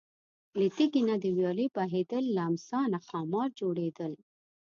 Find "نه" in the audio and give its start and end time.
1.09-1.15, 2.93-2.99